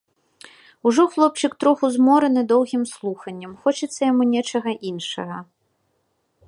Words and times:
Ужо 0.91 1.03
хлопчык 1.15 1.51
троху 1.63 1.85
змораны 1.97 2.41
доўгім 2.53 2.83
слуханнем, 2.93 3.51
хочацца 3.65 4.01
яму 4.11 4.23
нечага 4.33 4.71
іншага. 4.93 5.37